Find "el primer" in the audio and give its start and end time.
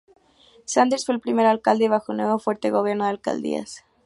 1.13-1.45